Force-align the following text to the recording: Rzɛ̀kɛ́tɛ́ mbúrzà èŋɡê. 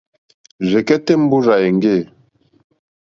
Rzɛ̀kɛ́tɛ́ 0.69 1.15
mbúrzà 1.23 1.55
èŋɡê. 1.67 1.95